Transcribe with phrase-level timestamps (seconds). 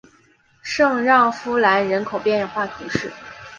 [0.63, 3.13] 圣让夫兰人口变化图示